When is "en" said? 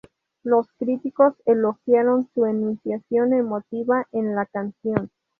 4.11-4.33